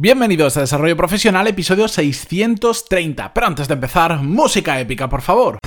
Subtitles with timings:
[0.00, 3.34] Bienvenidos a Desarrollo Profesional, episodio 630.
[3.34, 5.58] Pero antes de empezar, música épica, por favor.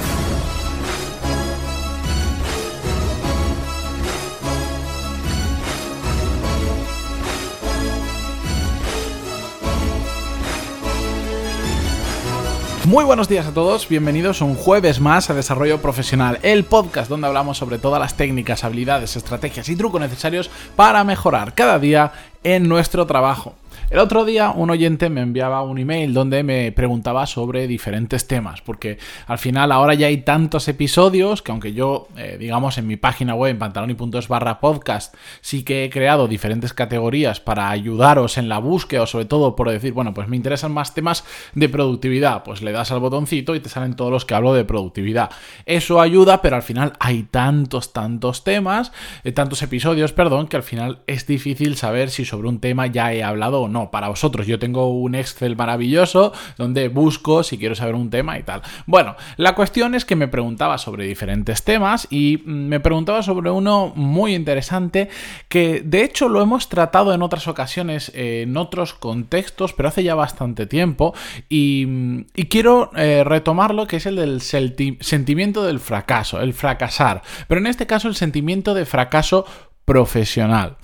[12.85, 17.27] Muy buenos días a todos, bienvenidos un jueves más a Desarrollo Profesional, el podcast donde
[17.27, 22.13] hablamos sobre todas las técnicas, habilidades, estrategias y trucos necesarios para mejorar cada día
[22.45, 23.55] en nuestro trabajo.
[23.91, 28.61] El otro día un oyente me enviaba un email donde me preguntaba sobre diferentes temas,
[28.61, 32.95] porque al final ahora ya hay tantos episodios que aunque yo, eh, digamos, en mi
[32.95, 38.59] página web, pantaloni.es barra podcast, sí que he creado diferentes categorías para ayudaros en la
[38.59, 42.61] búsqueda o sobre todo por decir, bueno, pues me interesan más temas de productividad, pues
[42.61, 45.31] le das al botoncito y te salen todos los que hablo de productividad.
[45.65, 48.93] Eso ayuda, pero al final hay tantos, tantos temas,
[49.25, 53.11] eh, tantos episodios, perdón, que al final es difícil saber si sobre un tema ya
[53.11, 54.45] he hablado o no para vosotros.
[54.45, 58.61] Yo tengo un Excel maravilloso donde busco si quiero saber un tema y tal.
[58.85, 63.49] Bueno, la cuestión es que me preguntaba sobre diferentes temas y mm, me preguntaba sobre
[63.49, 65.09] uno muy interesante
[65.47, 70.15] que de hecho lo hemos tratado en otras ocasiones, en otros contextos, pero hace ya
[70.15, 71.13] bastante tiempo
[71.49, 77.61] y, mm, quiero eh, retomarlo que es el del sentimiento del fracaso, el fracasar, pero
[77.61, 79.45] en este caso el sentimiento de fracaso
[79.85, 80.77] profesional.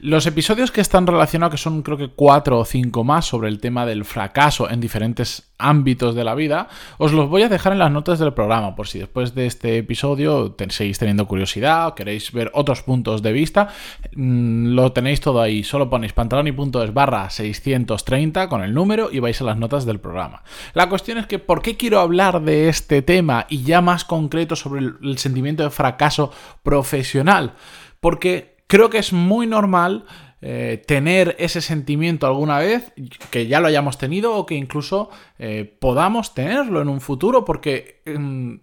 [0.00, 3.60] Los episodios que están relacionados, que son creo que cuatro o cinco más sobre el
[3.60, 7.78] tema del fracaso en diferentes ámbitos de la vida, os los voy a dejar en
[7.78, 12.32] las notas del programa, por si después de este episodio seguís teniendo curiosidad o queréis
[12.32, 13.68] ver otros puntos de vista,
[14.14, 19.40] mm, lo tenéis todo ahí, solo ponéis pantaloni.es barra 630 con el número y vais
[19.40, 20.42] a las notas del programa.
[20.74, 24.56] La cuestión es que, ¿por qué quiero hablar de este tema y ya más concreto
[24.56, 26.32] sobre el sentimiento de fracaso
[26.62, 27.54] profesional?
[28.04, 30.04] Porque creo que es muy normal
[30.42, 32.92] eh, tener ese sentimiento alguna vez,
[33.30, 38.02] que ya lo hayamos tenido o que incluso eh, podamos tenerlo en un futuro, porque
[38.04, 38.56] mm,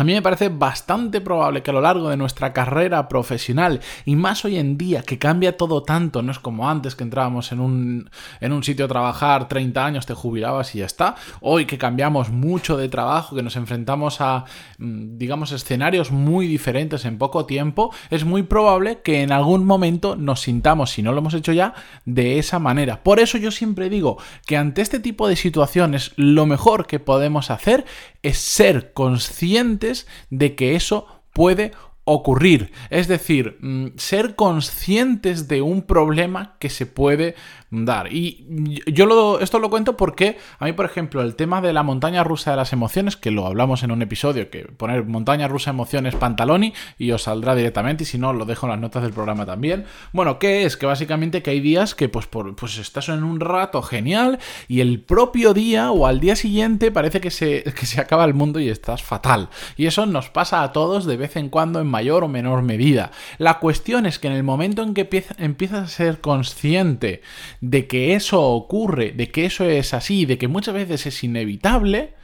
[0.00, 4.14] a mí me parece bastante probable que a lo largo de nuestra carrera profesional, y
[4.14, 7.58] más hoy en día que cambia todo tanto, no es como antes que entrábamos en
[7.58, 11.78] un, en un sitio a trabajar 30 años, te jubilabas y ya está, hoy que
[11.78, 14.44] cambiamos mucho de trabajo, que nos enfrentamos a,
[14.78, 20.14] mm, digamos, escenarios muy diferentes en poco tiempo, es muy probable que en algún momento
[20.14, 21.74] nos sintamos, si no lo hemos hecho ya,
[22.04, 23.02] de esa manera.
[23.02, 27.50] Por eso yo siempre digo que ante este tipo de situaciones lo mejor que podemos
[27.50, 27.84] hacer
[28.22, 29.87] es ser conscientes
[30.30, 31.72] de que eso puede
[32.04, 32.72] ocurrir.
[32.88, 37.34] Es decir, mm, ser conscientes de un problema que se puede
[37.70, 38.12] dar.
[38.12, 41.82] Y yo lo, esto lo cuento porque a mí, por ejemplo, el tema de la
[41.82, 45.70] montaña rusa de las emociones, que lo hablamos en un episodio, que poner montaña rusa
[45.70, 49.12] emociones pantaloni y os saldrá directamente, y si no, lo dejo en las notas del
[49.12, 49.84] programa también.
[50.12, 50.76] Bueno, ¿qué es?
[50.76, 54.80] Que básicamente que hay días que pues, por, pues estás en un rato genial y
[54.80, 58.60] el propio día o al día siguiente parece que se, que se acaba el mundo
[58.60, 59.48] y estás fatal.
[59.76, 63.10] Y eso nos pasa a todos de vez en cuando en mayor o menor medida.
[63.38, 65.08] La cuestión es que en el momento en que
[65.38, 67.22] empiezas a ser consciente
[67.60, 72.14] de que eso ocurre, de que eso es así, de que muchas veces es inevitable,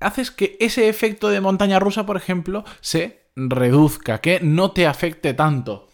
[0.00, 5.34] haces que ese efecto de montaña rusa, por ejemplo, se reduzca, que no te afecte
[5.34, 5.88] tanto.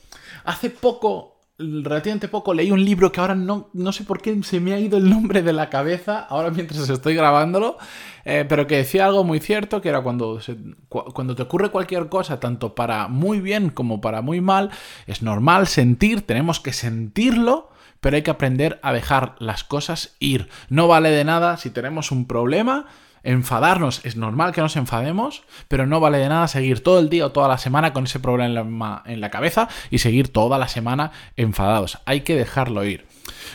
[0.44, 4.60] Hace poco, relativamente poco, leí un libro que ahora no, no sé por qué se
[4.60, 7.78] me ha ido el nombre de la cabeza, ahora mientras estoy grabándolo,
[8.24, 10.40] eh, pero que decía algo muy cierto, que era cuando,
[10.88, 14.70] cuando te ocurre cualquier cosa, tanto para muy bien como para muy mal,
[15.06, 17.70] es normal sentir, tenemos que sentirlo,
[18.00, 20.48] pero hay que aprender a dejar las cosas ir.
[20.68, 22.86] No vale de nada si tenemos un problema.
[23.24, 27.26] Enfadarnos, es normal que nos enfademos, pero no vale de nada seguir todo el día
[27.26, 31.10] o toda la semana con ese problema en la cabeza y seguir toda la semana
[31.36, 31.98] enfadados.
[32.06, 33.06] Hay que dejarlo ir.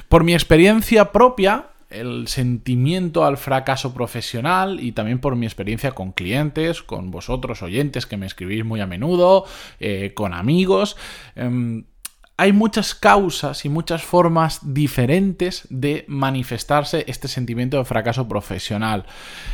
[0.09, 6.11] Por mi experiencia propia, el sentimiento al fracaso profesional y también por mi experiencia con
[6.11, 9.45] clientes, con vosotros oyentes que me escribís muy a menudo,
[9.79, 10.97] eh, con amigos.
[11.35, 11.85] Em,
[12.35, 19.05] hay muchas causas y muchas formas diferentes de manifestarse este sentimiento de fracaso profesional.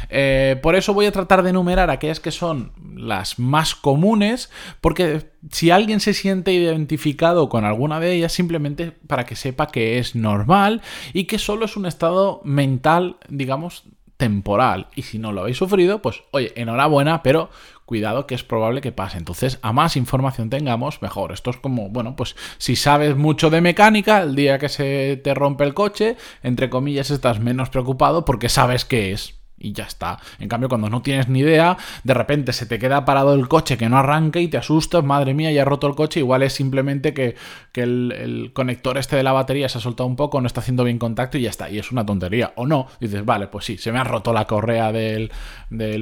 [0.09, 4.49] Eh, por eso voy a tratar de enumerar aquellas que son las más comunes,
[4.79, 9.99] porque si alguien se siente identificado con alguna de ellas, simplemente para que sepa que
[9.99, 10.81] es normal
[11.13, 13.83] y que solo es un estado mental, digamos,
[14.19, 14.87] temporal.
[14.95, 17.49] Y si no lo habéis sufrido, pues oye, enhorabuena, pero
[17.89, 19.18] cuidado que es probable que pase.
[19.18, 21.31] Entonces, a más información tengamos, mejor.
[21.31, 25.33] Esto es como, bueno, pues si sabes mucho de mecánica, el día que se te
[25.33, 29.38] rompe el coche, entre comillas, estás menos preocupado porque sabes qué es.
[29.59, 30.19] Y ya está.
[30.39, 33.77] En cambio, cuando no tienes ni idea, de repente se te queda parado el coche
[33.77, 36.53] que no arranca y te asustas, madre mía, ya he roto el coche, igual es
[36.53, 37.35] simplemente que,
[37.75, 41.00] el, conector este de la batería se ha soltado un poco, no está haciendo bien
[41.00, 42.53] contacto y ya está, y es una tontería.
[42.56, 45.31] O no, dices, vale, pues sí, se me ha roto la correa del,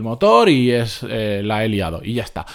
[0.01, 2.45] motor y es eh, la he liado, y ya está.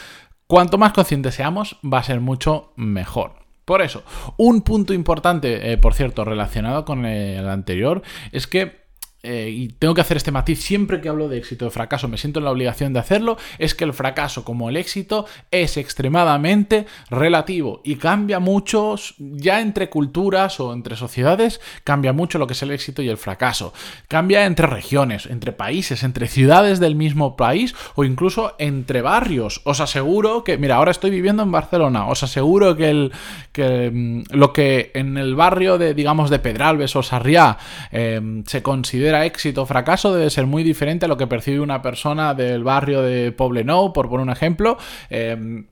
[0.47, 3.43] Cuanto más conscientes seamos, va a ser mucho mejor.
[3.65, 4.03] Por eso,
[4.37, 8.03] un punto importante, eh, por cierto, relacionado con el anterior,
[8.33, 8.82] es que
[9.23, 12.19] eh, y tengo que hacer este matiz siempre que hablo de éxito o fracaso, me
[12.19, 16.87] siento en la obligación de hacerlo, es que el fracaso como el éxito es extremadamente
[17.09, 22.63] relativo y cambia mucho, ya entre culturas o entre sociedades, cambia mucho lo que es
[22.63, 23.73] el éxito y el fracaso.
[24.09, 29.61] Cambia entre regiones, entre países, entre ciudades del mismo país o incluso entre barrios.
[29.65, 33.13] Os aseguro que, mira, ahora estoy viviendo en Barcelona, os aseguro que, el,
[33.53, 37.57] que mm, lo que en el barrio de, digamos, de Pedralbes o Sarriá
[37.93, 41.83] eh, se considera éxito o fracaso debe ser muy diferente a lo que percibe una
[41.83, 44.79] persona del barrio de Poblenou, por poner un ejemplo.
[45.11, 45.67] Eh,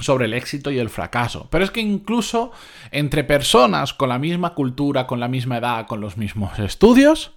[0.00, 1.48] sobre el éxito y el fracaso.
[1.50, 2.52] Pero es que incluso
[2.90, 7.32] entre personas con la misma cultura, con la misma edad, con los mismos estudios,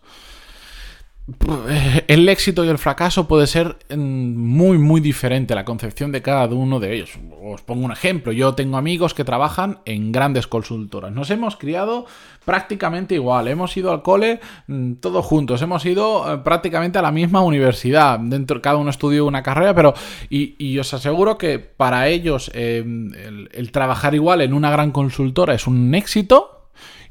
[2.08, 6.54] el éxito y el fracaso puede ser mm, muy muy diferente la concepción de cada
[6.54, 7.12] uno de ellos.
[7.42, 11.14] Os pongo un ejemplo, yo tengo amigos que trabajan en grandes consultoras.
[11.14, 12.06] Nos hemos criado
[12.44, 17.12] prácticamente igual, hemos ido al cole mm, todos juntos, hemos ido eh, prácticamente a la
[17.12, 19.94] misma universidad, dentro cada uno estudió una carrera, pero
[20.30, 23.12] y, os aseguro que para ellos em,
[23.52, 26.53] el trabajar igual en una gran consultora es un éxito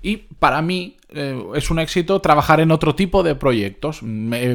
[0.03, 4.01] y para mí eh, es un éxito trabajar en otro tipo de proyectos,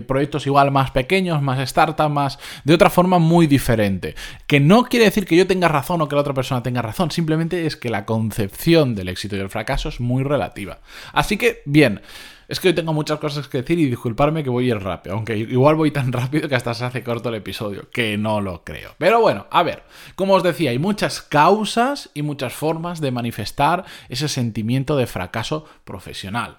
[0.05, 4.15] proyectos igual más pequeños, más startup, más de otra forma muy diferente.
[4.45, 7.11] Que no quiere decir que yo tenga razón o que la otra persona tenga razón,
[7.11, 10.79] simplemente es que la concepción del éxito y el fracaso es muy relativa.
[11.13, 12.01] Así que, bien.
[12.47, 15.15] Es que hoy tengo muchas cosas que decir y disculparme que voy a ir rápido,
[15.15, 18.63] aunque igual voy tan rápido que hasta se hace corto el episodio, que no lo
[18.63, 18.95] creo.
[18.97, 19.83] Pero bueno, a ver,
[20.15, 25.65] como os decía, hay muchas causas y muchas formas de manifestar ese sentimiento de fracaso
[25.83, 26.57] profesional.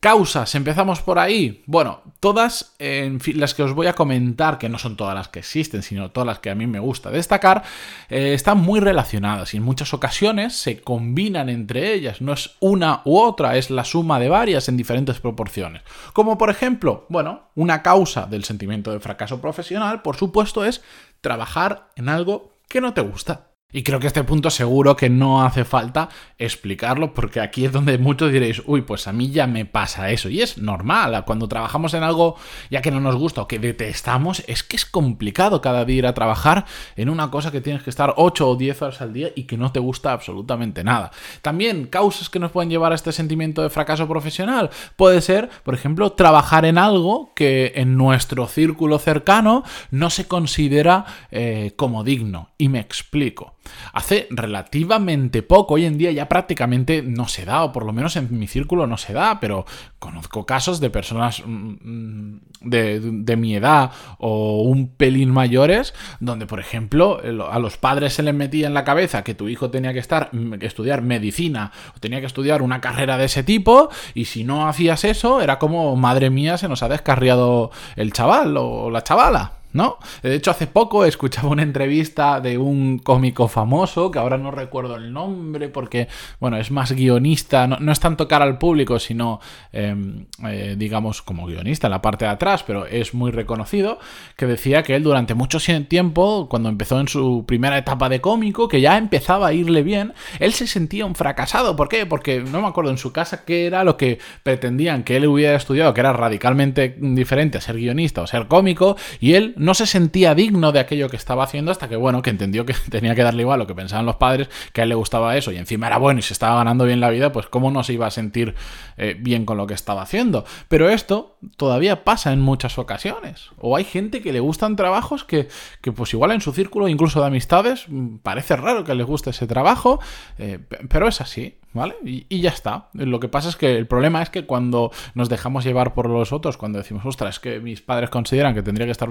[0.00, 1.64] Causas, empezamos por ahí.
[1.66, 5.40] Bueno, todas en las que os voy a comentar, que no son todas las que
[5.40, 7.64] existen, sino todas las que a mí me gusta destacar,
[8.08, 12.20] eh, están muy relacionadas y en muchas ocasiones se combinan entre ellas.
[12.20, 15.82] No es una u otra, es la suma de varias en diferentes proporciones.
[16.12, 20.80] Como por ejemplo, bueno, una causa del sentimiento de fracaso profesional, por supuesto, es
[21.20, 23.47] trabajar en algo que no te gusta.
[23.70, 27.98] Y creo que este punto seguro que no hace falta explicarlo porque aquí es donde
[27.98, 30.30] muchos diréis, uy, pues a mí ya me pasa eso.
[30.30, 32.36] Y es normal, cuando trabajamos en algo
[32.70, 36.06] ya que no nos gusta o que detestamos, es que es complicado cada día ir
[36.06, 36.64] a trabajar
[36.96, 39.58] en una cosa que tienes que estar 8 o 10 horas al día y que
[39.58, 41.10] no te gusta absolutamente nada.
[41.42, 44.70] También causas que nos pueden llevar a este sentimiento de fracaso profesional.
[44.96, 51.04] Puede ser, por ejemplo, trabajar en algo que en nuestro círculo cercano no se considera
[51.30, 52.48] eh, como digno.
[52.56, 53.57] Y me explico.
[53.92, 58.16] Hace relativamente poco, hoy en día ya prácticamente no se da, o por lo menos
[58.16, 59.64] en mi círculo no se da, pero
[59.98, 66.60] conozco casos de personas mm, mm, de, mi edad o un pelín mayores, donde por
[66.60, 67.20] ejemplo
[67.50, 70.30] a los padres se les metía en la cabeza que tu hijo tenía que estar,
[70.32, 74.68] mm, estudiar medicina o tenía que estudiar una carrera de ese tipo, y si no
[74.68, 79.57] hacías eso, era como, madre mía, se nos ha descarriado el chaval o la chavala.
[79.72, 79.98] ¿No?
[80.22, 84.96] De hecho, hace poco escuchaba una entrevista de un cómico famoso, que ahora no recuerdo
[84.96, 86.08] el nombre, porque,
[86.40, 89.40] bueno, es más guionista, no, es tanto cara al público, sino,
[89.72, 93.98] em, eh, digamos, como guionista en la parte de atrás, pero es muy reconocido,
[94.36, 98.68] que decía que él durante mucho tiempo, cuando empezó en su primera etapa de cómico,
[98.68, 101.76] que ya empezaba a irle bien, él se sentía un fracasado.
[101.76, 102.06] ¿Por qué?
[102.06, 105.56] Porque no me acuerdo en su casa qué era lo que pretendían que él hubiera
[105.56, 109.86] estudiado, que era radicalmente diferente a ser guionista o ser cómico, y él no se
[109.86, 113.22] sentía digno de aquello que estaba haciendo hasta que, bueno, que entendió que tenía que
[113.22, 115.86] darle igual lo que pensaban los padres, que a él le gustaba eso y encima
[115.86, 118.10] era bueno y se estaba ganando bien la vida, pues cómo no se iba a
[118.10, 118.54] sentir
[118.96, 120.44] eh, bien con lo que estaba haciendo.
[120.68, 123.50] Pero esto todavía pasa en muchas ocasiones.
[123.58, 125.48] O hay gente que le gustan trabajos que,
[125.80, 129.30] que pues igual en su círculo, incluso de amistades, mm, parece raro que les guste
[129.30, 130.00] ese trabajo,
[130.38, 131.56] eh, pero es así.
[131.74, 131.96] ¿Vale?
[132.02, 132.88] Y, ya está.
[132.94, 136.32] Lo que pasa es que el problema es que cuando nos dejamos llevar por los
[136.32, 139.10] otros, cuando decimos, ostras, es que mis padres consideran que tendría que estar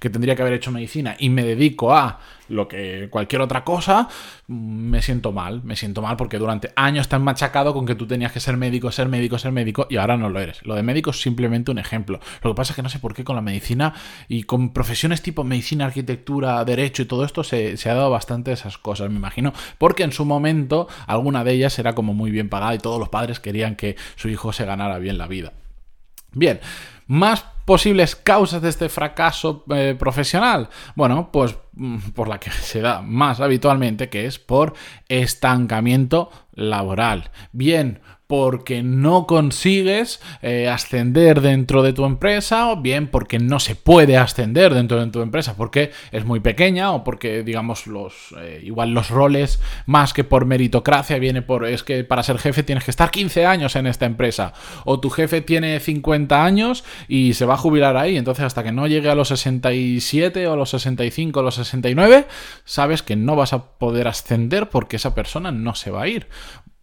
[0.00, 4.08] que tendría que haber hecho medicina y me dedico a lo que cualquier otra cosa,
[4.46, 5.62] me siento mal.
[5.64, 8.90] Me siento mal porque durante años te machacado con que tú tenías que ser médico,
[8.92, 10.64] ser médico, ser médico y ahora no lo eres.
[10.64, 12.20] Lo de médico es simplemente un ejemplo.
[12.42, 13.94] Lo que pasa es que no sé por qué con la medicina
[14.28, 18.52] y con profesiones tipo medicina, arquitectura, derecho y todo esto se, se ha dado bastante
[18.52, 19.52] esas cosas, me imagino.
[19.78, 23.08] Porque en su momento alguna de ellas era como muy bien pagada y todos los
[23.08, 25.52] padres querían que su hijo se ganara bien la vida.
[26.32, 26.60] Bien,
[27.06, 30.70] más posibles causas de este fracaso eh, profesional?
[30.94, 34.72] Bueno, pues mm, por la que se da más habitualmente, que es por
[35.08, 37.30] estancamiento laboral.
[37.52, 43.76] Bien, porque no consigues eh, ascender dentro de tu empresa o bien porque no se
[43.76, 48.60] puede ascender dentro de tu empresa porque es muy pequeña o porque digamos los eh,
[48.64, 52.84] igual los roles más que por meritocracia viene por es que para ser jefe tienes
[52.84, 54.52] que estar 15 años en esta empresa
[54.84, 58.16] o tu jefe tiene 50 años y se va a jubilar ahí.
[58.16, 62.26] Entonces hasta que no llegue a los 67 o a los 65 o los 69
[62.64, 66.28] sabes que no vas a poder ascender porque esa persona no se va a ir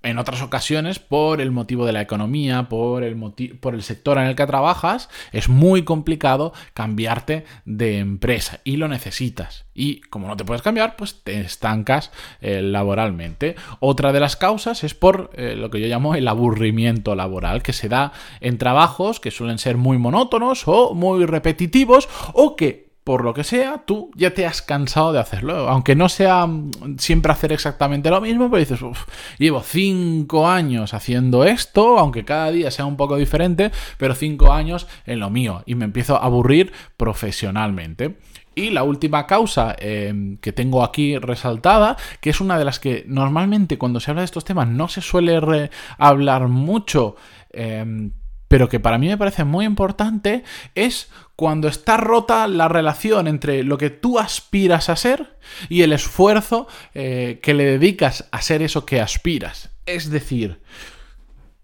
[0.03, 3.17] en otras ocasiones, por el motivo de la economía, por el,
[3.59, 8.87] por el sector en el que trabajas, es muy complicado cambiarte de empresa y lo
[8.87, 9.65] necesitas.
[9.73, 13.55] Y como no te puedes cambiar, pues te estancas eh, laboralmente.
[13.79, 17.73] Otra de las causas es por eh, lo que yo llamo el aburrimiento laboral, que
[17.73, 23.23] se da en trabajos que suelen ser muy monótonos o muy repetitivos o que por
[23.23, 25.67] lo que sea, tú ya te has cansado de hacerlo.
[25.69, 29.05] Aunque no sea mm, siempre hacer exactamente lo mismo, pero dices, uff,
[29.37, 34.87] llevo cinco años haciendo esto, aunque cada día sea un poco diferente, pero cinco años
[35.05, 38.17] en lo mío y me empiezo a aburrir profesionalmente.
[38.55, 43.03] Y la última causa em, que tengo aquí resaltada, que es una de las que
[43.07, 47.15] normalmente cuando se habla de estos temas no se suele hablar mucho,
[47.51, 48.11] em,
[48.53, 50.43] pero que para mí me parece muy importante,
[50.75, 55.91] es cuando está rota la relación entre lo que tú aspiras a ser y el
[55.91, 59.71] esfuerzo eh, que le dedicas a ser eso que aspiras.
[59.87, 60.61] Es decir,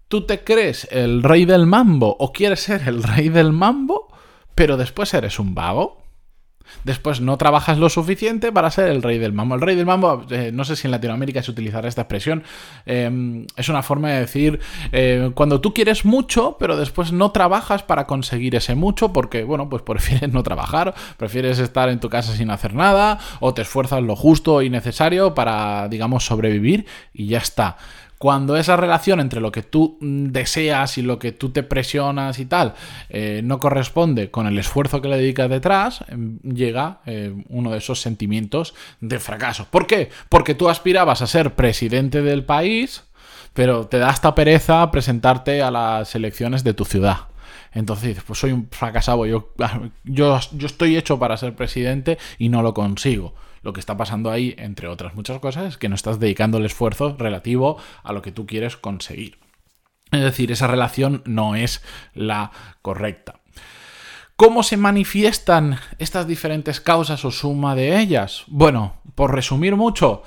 [0.08, 4.12] tú te crees el rey del mambo o quieres ser el rey del mambo,
[4.56, 6.02] pero después eres un vago.
[6.84, 9.54] Después no trabajas lo suficiente para ser el rey del mambo.
[9.54, 12.42] El rey del mambo, eh, no sé si en Latinoamérica se utilizará esta expresión,
[12.86, 14.60] em, es una forma de decir
[14.92, 19.68] eh, cuando tú quieres mucho, pero después no trabajas para conseguir ese mucho porque, bueno,
[19.68, 24.02] pues prefieres no trabajar, prefieres estar en tu casa sin hacer nada o te esfuerzas
[24.02, 27.76] lo justo y necesario para, digamos, sobrevivir y ya está
[28.20, 32.38] cuando esa relación entre lo que tú mm, deseas y lo que tú te presionas
[32.38, 32.74] y tal
[33.08, 37.78] eh, no corresponde con el esfuerzo que le dedicas detrás, em, llega eh, uno de
[37.78, 39.68] esos sentimientos de fracaso.
[39.70, 40.10] ¿Por qué?
[40.28, 43.04] Porque tú aspirabas a ser presidente del país,
[43.54, 47.28] pero te da esta pereza presentarte a las elecciones de tu ciudad.
[47.72, 49.54] Entonces pues soy un fracasado, yo,
[50.04, 53.32] yo, yo estoy hecho para ser presidente y no lo consigo.
[53.62, 56.66] Lo que está pasando ahí, entre otras muchas cosas, es que no estás dedicando el
[56.66, 59.38] esfuerzo relativo a lo que tú quieres conseguir.
[60.12, 61.82] Es decir, esa relación no es
[62.14, 62.50] la
[62.82, 63.40] correcta.
[64.36, 68.44] ¿Cómo se manifiestan estas diferentes causas o suma de ellas?
[68.46, 70.22] Bueno, por resumir mucho,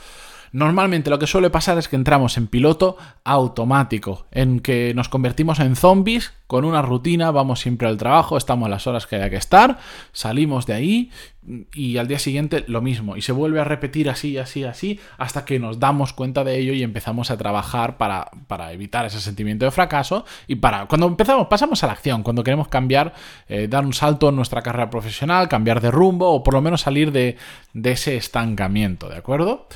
[0.53, 5.59] Normalmente lo que suele pasar es que entramos en piloto automático, en que nos convertimos
[5.59, 9.35] en zombies con una rutina, vamos siempre al trabajo, estamos las horas que haya que
[9.35, 9.79] estar,
[10.11, 11.11] salimos de ahí
[11.73, 13.17] y al día siguiente lo mismo.
[13.17, 16.73] Y se vuelve a repetir así, así, así, hasta que nos damos cuenta de ello
[16.73, 18.29] y empezamos a trabajar para,
[18.71, 22.67] evitar ese sentimiento de fracaso y para, cuando empezamos, pasamos a la acción, cuando queremos
[22.67, 23.15] cambiar,
[23.47, 26.81] eh, dar un salto en nuestra carrera profesional, cambiar de rumbo o por lo menos
[26.81, 27.37] salir de,
[27.73, 29.67] de ese estancamiento, ¿de acuerdo?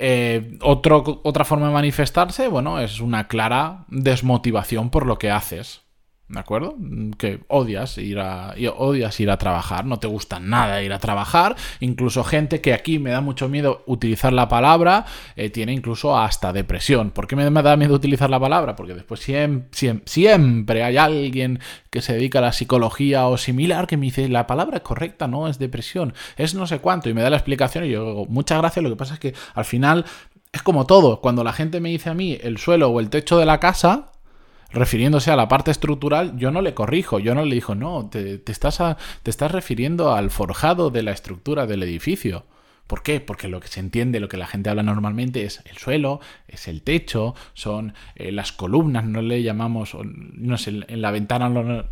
[0.00, 5.87] Eh, otra forma de manifestarse, bueno, es una clara desmotivación por lo que haces.
[6.28, 6.76] ¿De acuerdo?
[7.16, 11.56] Que odias ir a odias ir a trabajar, no te gusta nada ir a trabajar,
[11.80, 15.06] incluso gente que aquí me da mucho miedo utilizar la palabra,
[15.36, 17.12] eh, tiene incluso hasta depresión.
[17.12, 18.76] ¿Por qué me, da miedo utilizar la palabra?
[18.76, 19.70] Porque después siempre,
[20.04, 24.46] siempre, hay alguien que se dedica a la psicología o similar que me dice la
[24.46, 27.90] palabra correcta no es depresión, es no sé cuánto y me da la explicación y
[27.90, 30.04] yo digo, muchas gracias, lo que pasa es que al final
[30.52, 33.38] es como todo, cuando la gente me dice a mí el suelo o el techo
[33.38, 34.12] de la casa,
[34.70, 38.42] refiriéndose a la parte estructural, yo no le corrijo, yo no le digo, no, te,
[38.46, 38.78] estás,
[39.22, 42.44] te estás refiriendo al forjado de la estructura del edificio.
[42.88, 43.20] ¿Por qué?
[43.20, 46.68] Porque lo que se entiende, lo que la gente habla normalmente es el suelo, es
[46.68, 51.50] el techo, son eh, las columnas, no le llamamos, no sé, en la ventana...
[51.50, 51.84] No,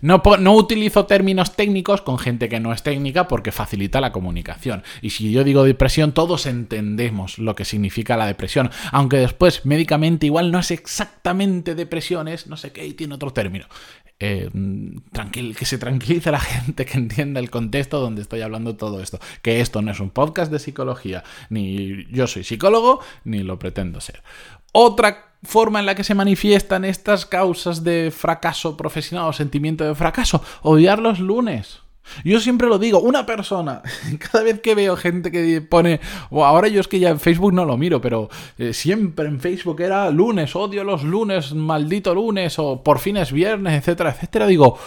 [0.00, 4.82] no, no, utilizo términos técnicos con gente que no es técnica porque facilita la comunicación.
[5.02, 10.24] Y si yo digo depresión, todos entendemos lo que significa la depresión, aunque después médicamente
[10.24, 13.66] igual no es exactamente depresión, es no sé qué y tiene otro término.
[14.24, 14.48] Eh,
[15.58, 19.18] que se tranquilice la gente, que entienda el contexto donde estoy hablando todo esto.
[19.42, 24.00] Que esto no es un podcast de psicología, ni yo soy psicólogo, ni lo pretendo
[24.00, 24.22] ser.
[24.70, 29.96] Otra forma en la que se manifiestan estas causas de fracaso profesional o sentimiento de
[29.96, 31.80] fracaso, odiar los lunes.
[32.24, 33.82] Yo siempre lo digo, una persona,
[34.18, 37.52] cada vez que veo gente que pone, o ahora yo es que ya en Facebook
[37.52, 38.28] no lo miro, pero
[38.58, 43.32] eh, siempre en Facebook era lunes, odio los lunes, maldito lunes, o por fin es
[43.32, 44.78] viernes, etcétera, etcétera, digo,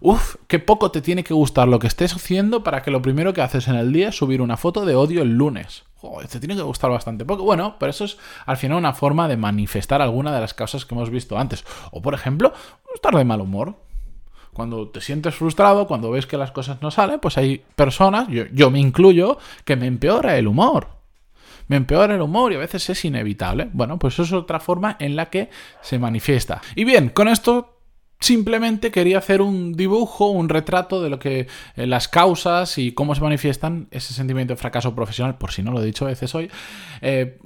[0.00, 3.32] uff, qué poco te tiene que gustar lo que estés haciendo para que lo primero
[3.32, 5.84] que haces en el día es subir una foto de odio el lunes.
[5.96, 7.42] Joder, te tiene que gustar bastante poco.
[7.42, 10.94] Bueno, pero eso es al final una forma de manifestar alguna de las causas que
[10.94, 11.62] hemos visto antes.
[11.90, 12.54] O por ejemplo,
[12.94, 13.74] estar de mal humor
[14.60, 18.70] cuando te sientes frustrado, cuando ves que las cosas no salen, pues hay personas, yo,
[18.70, 20.88] me incluyo, que me empeora el humor.
[21.66, 23.70] Me empeora el humor y a veces es inevitable.
[23.72, 25.48] Bueno, pues eso es otra forma en la que
[25.80, 26.60] se manifiesta.
[26.74, 27.78] Y bien, con esto
[28.20, 33.14] simplemente quería hacer un dibujo, un retrato de lo que eh, las causas y cómo
[33.14, 36.34] se manifiestan ese sentimiento de fracaso profesional, por si no lo he dicho a veces
[36.34, 36.50] hoy,
[37.00, 37.38] eh,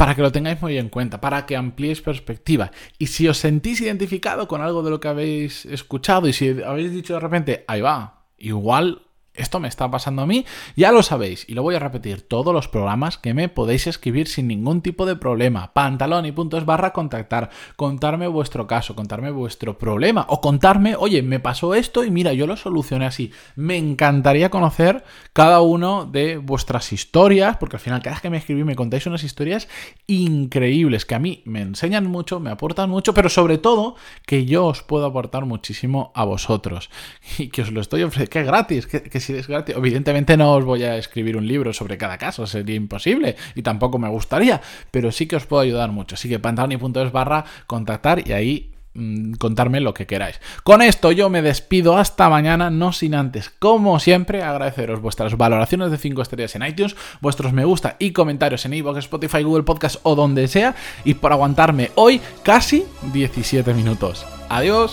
[0.00, 2.70] para que lo tengáis muy en cuenta, para que ampliéis perspectiva.
[2.96, 6.94] Y si os sentís identificado con algo de lo que habéis escuchado y si habéis
[6.94, 9.02] dicho de repente, ahí va, igual
[9.34, 10.44] esto me está pasando a mí,
[10.76, 14.28] ya lo sabéis, y lo voy a repetir, todos los programas que me podéis escribir
[14.28, 15.72] sin ningún tipo de problema.
[15.72, 21.40] Pantalón y puntos barra contactar, contarme vuestro caso, contarme vuestro problema, o contarme, oye, me
[21.40, 23.32] pasó esto y mira, yo lo solucioné así.
[23.54, 28.38] Me encantaría conocer cada uno de vuestras historias, porque al final cada vez que me
[28.38, 29.68] escribís me contáis unas historias
[30.06, 33.94] increíbles, que a mí me enseñan mucho, me aportan mucho, pero sobre todo
[34.26, 36.90] que yo os puedo aportar muchísimo a vosotros.
[37.38, 39.34] Y que os lo estoy ofreciendo, que gratis, que si
[39.68, 43.98] Evidentemente no os voy a escribir un libro sobre cada caso, sería imposible y tampoco
[43.98, 44.60] me gustaría,
[44.90, 46.14] pero sí que os puedo ayudar mucho.
[46.14, 50.40] Así que pantaloni.es barra contactar y ahí mm, contarme lo que queráis.
[50.62, 55.90] Con esto yo me despido hasta mañana, no sin antes, como siempre, agradeceros vuestras valoraciones
[55.90, 59.96] de 5 estrellas en iTunes, vuestros me gusta y comentarios en iVoox, Spotify, Google Podcast
[60.02, 60.74] o donde sea,
[61.04, 64.26] y por aguantarme hoy casi 17 minutos.
[64.48, 64.92] Adiós.